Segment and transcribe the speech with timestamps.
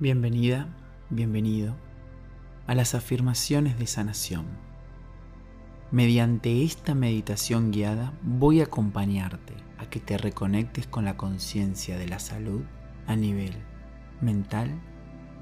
[0.00, 0.66] Bienvenida,
[1.08, 1.76] bienvenido
[2.66, 4.44] a las afirmaciones de sanación.
[5.92, 12.08] Mediante esta meditación guiada voy a acompañarte a que te reconectes con la conciencia de
[12.08, 12.62] la salud
[13.06, 13.52] a nivel
[14.20, 14.72] mental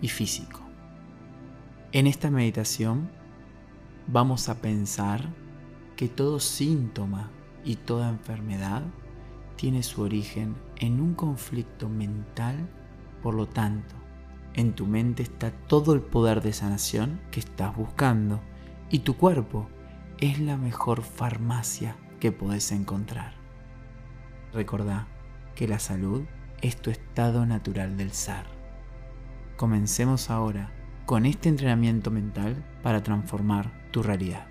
[0.03, 0.61] y físico.
[1.93, 3.11] En esta meditación
[4.07, 5.31] vamos a pensar
[5.97, 7.31] que todo síntoma
[7.65, 8.83] y toda enfermedad
[9.57, 12.69] tiene su origen en un conflicto mental,
[13.23, 14.02] por lo tanto,
[14.55, 18.41] en tu mente está todo el poder de sanación que estás buscando
[18.91, 19.69] y tu cuerpo
[20.19, 23.35] es la mejor farmacia que puedes encontrar.
[24.53, 25.09] Recordá
[25.55, 26.23] que la salud
[26.61, 28.45] es tu estado natural del ser.
[29.57, 30.71] Comencemos ahora
[31.07, 34.47] con este entrenamiento mental para transformar tu realidad.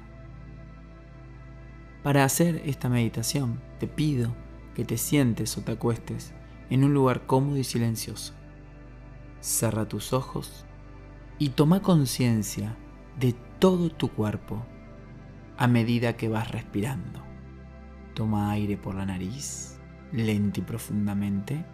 [2.03, 4.35] Para hacer esta meditación te pido
[4.75, 6.33] que te sientes o te acuestes
[6.69, 8.33] en un lugar cómodo y silencioso
[9.41, 10.65] Cerra tus ojos
[11.39, 12.77] y toma conciencia
[13.19, 14.63] de todo tu cuerpo
[15.57, 17.23] a medida que vas respirando.
[18.13, 19.79] Toma aire por la nariz,
[20.11, 21.65] lento y profundamente.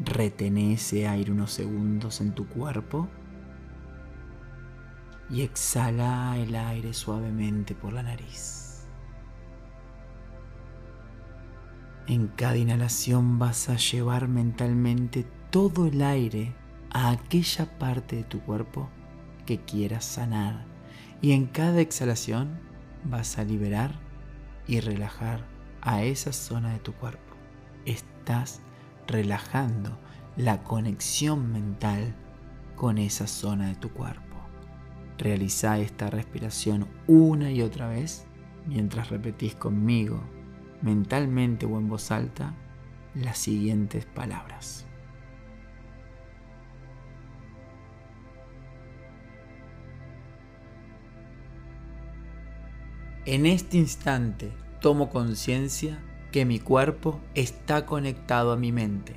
[0.00, 3.08] Retén ese aire unos segundos en tu cuerpo
[5.30, 8.88] y exhala el aire suavemente por la nariz.
[12.08, 16.63] En cada inhalación vas a llevar mentalmente todo el aire
[16.94, 18.88] a aquella parte de tu cuerpo
[19.44, 20.64] que quieras sanar.
[21.20, 22.60] Y en cada exhalación
[23.04, 23.92] vas a liberar
[24.66, 25.44] y relajar
[25.82, 27.34] a esa zona de tu cuerpo.
[27.84, 28.60] Estás
[29.06, 29.98] relajando
[30.36, 32.14] la conexión mental
[32.76, 34.22] con esa zona de tu cuerpo.
[35.18, 38.24] Realiza esta respiración una y otra vez
[38.66, 40.20] mientras repetís conmigo,
[40.80, 42.54] mentalmente o en voz alta,
[43.14, 44.86] las siguientes palabras.
[53.26, 55.98] En este instante tomo conciencia
[56.30, 59.16] que mi cuerpo está conectado a mi mente.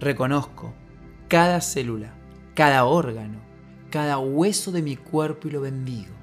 [0.00, 0.74] Reconozco
[1.28, 2.12] cada célula,
[2.54, 3.38] cada órgano,
[3.90, 6.19] cada hueso de mi cuerpo y lo bendigo.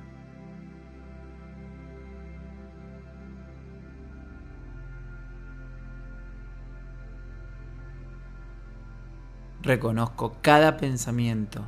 [9.68, 11.68] Reconozco cada pensamiento,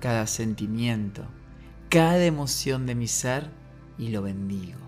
[0.00, 1.22] cada sentimiento,
[1.90, 3.50] cada emoción de mi ser
[3.98, 4.78] y lo bendigo.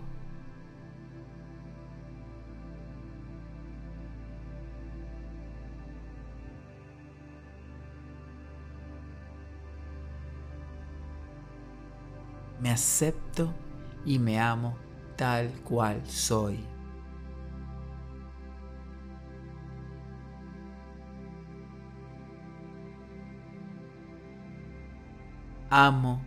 [12.59, 13.53] Me acepto
[14.05, 14.75] y me amo
[15.17, 16.57] tal cual soy.
[25.69, 26.21] Amo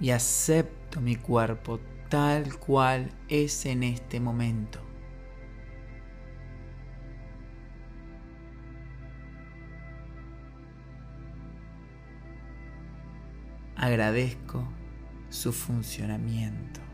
[0.00, 4.80] y acepto mi cuerpo tal cual es en este momento.
[13.76, 14.62] Agradezco
[15.30, 16.91] su funcionamiento.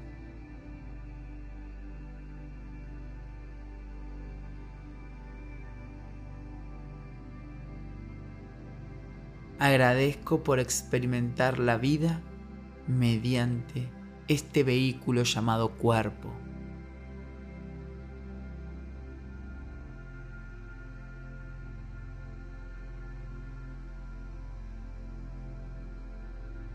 [9.59, 12.21] Agradezco por experimentar la vida
[12.87, 13.89] mediante
[14.29, 16.33] este vehículo llamado cuerpo.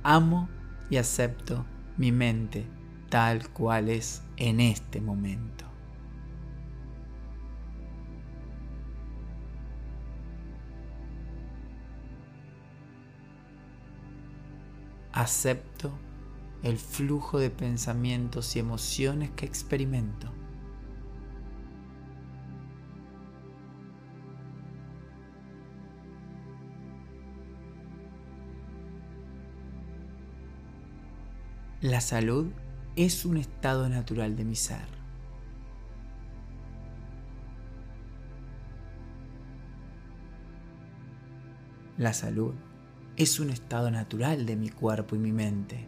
[0.04, 0.50] Amo
[0.90, 1.66] y acepto
[1.98, 2.66] mi mente
[3.10, 5.73] tal cual es en este momento.
[15.14, 15.92] Acepto
[16.64, 20.32] el flujo de pensamientos y emociones que experimento.
[31.82, 32.48] La salud
[32.96, 34.88] es un estado natural de mi ser.
[41.98, 42.54] La salud
[43.16, 45.88] es un estado natural de mi cuerpo y mi mente.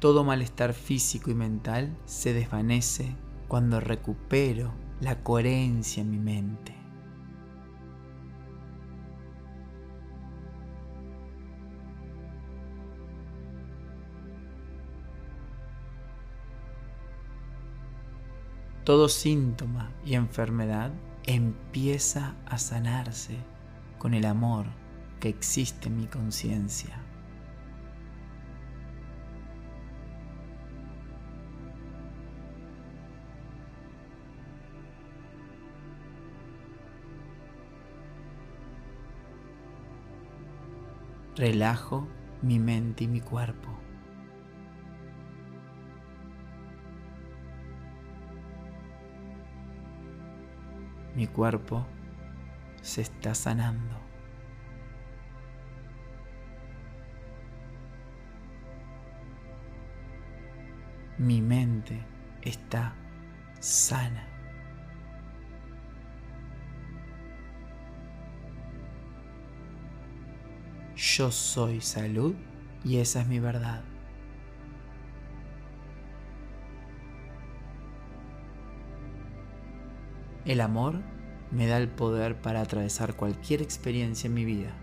[0.00, 3.14] Todo malestar físico y mental se desvanece
[3.46, 6.81] cuando recupero la coherencia en mi mente.
[18.84, 20.90] Todo síntoma y enfermedad
[21.24, 23.36] empieza a sanarse
[23.98, 24.66] con el amor
[25.20, 26.98] que existe en mi conciencia.
[41.36, 42.06] Relajo
[42.42, 43.68] mi mente y mi cuerpo.
[51.14, 51.86] Mi cuerpo
[52.80, 54.00] se está sanando.
[61.18, 62.02] Mi mente
[62.42, 62.94] está
[63.60, 64.26] sana.
[70.96, 72.34] Yo soy salud
[72.84, 73.82] y esa es mi verdad.
[80.44, 80.94] El amor
[81.52, 84.74] me da el poder para atravesar cualquier experiencia en mi vida.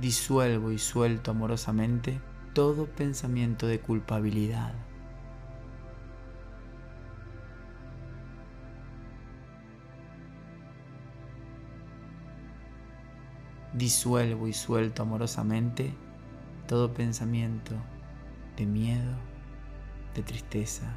[0.00, 2.20] Disuelvo y suelto amorosamente
[2.52, 4.74] todo pensamiento de culpabilidad.
[13.72, 15.94] Disuelvo y suelto amorosamente
[16.66, 17.74] todo pensamiento
[18.56, 19.16] de miedo,
[20.14, 20.94] de tristeza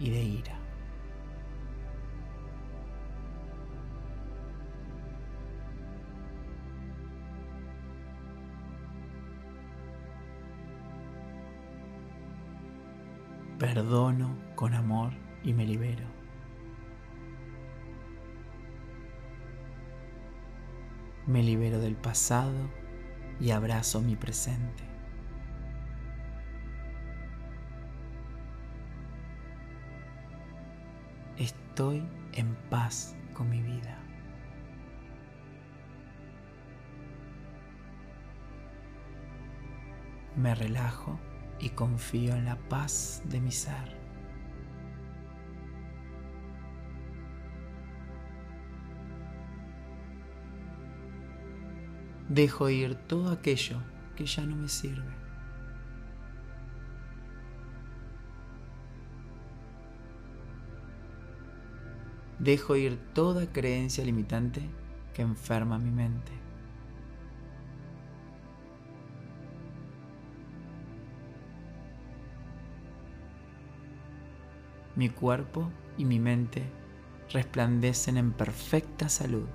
[0.00, 0.58] y de ira.
[13.58, 15.12] Perdono con amor
[15.44, 16.04] y me libero.
[21.26, 22.68] Me libero del pasado
[23.40, 24.93] y abrazo mi presente.
[31.36, 33.98] Estoy en paz con mi vida.
[40.36, 41.18] Me relajo
[41.58, 43.96] y confío en la paz de mi ser.
[52.28, 53.82] Dejo ir todo aquello
[54.14, 55.23] que ya no me sirve.
[62.38, 64.60] Dejo ir toda creencia limitante
[65.14, 66.32] que enferma mi mente.
[74.96, 76.64] Mi cuerpo y mi mente
[77.32, 79.46] resplandecen en perfecta salud.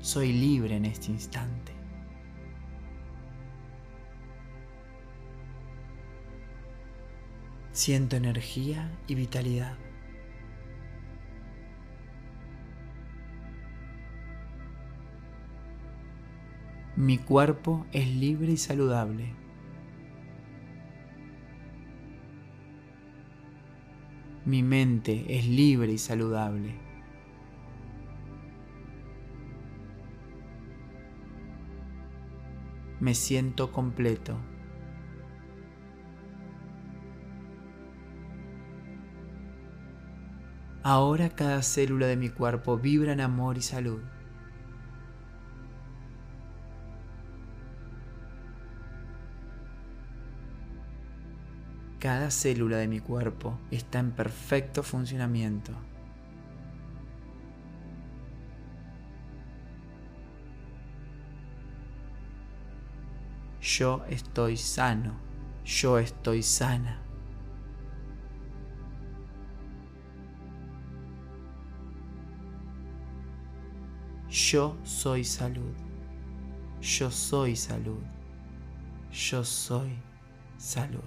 [0.00, 1.81] Soy libre en este instante.
[7.72, 9.78] Siento energía y vitalidad.
[16.96, 19.34] Mi cuerpo es libre y saludable.
[24.44, 26.74] Mi mente es libre y saludable.
[33.00, 34.36] Me siento completo.
[40.84, 44.00] Ahora cada célula de mi cuerpo vibra en amor y salud.
[52.00, 55.72] Cada célula de mi cuerpo está en perfecto funcionamiento.
[63.60, 65.14] Yo estoy sano,
[65.64, 67.11] yo estoy sana.
[74.32, 75.74] Yo soy salud.
[76.80, 78.00] Yo soy salud.
[79.12, 79.92] Yo soy
[80.56, 81.04] salud.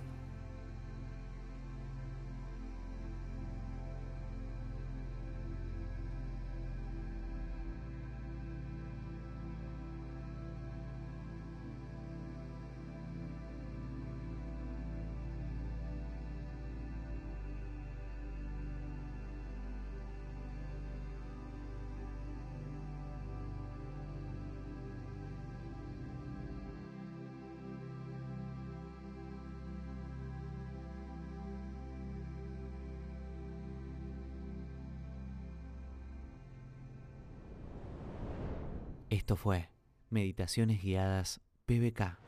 [39.16, 39.70] Esto fue
[40.10, 42.20] Meditaciones Guiadas PBK.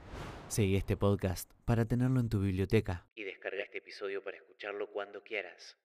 [0.47, 5.21] Seguí este podcast para tenerlo en tu biblioteca y descarga este episodio para escucharlo cuando
[5.21, 5.77] quieras.